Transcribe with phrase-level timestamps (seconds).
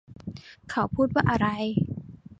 [0.69, 1.47] เขาพูดว่าอะไร?